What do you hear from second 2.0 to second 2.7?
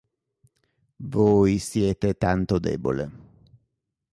tanto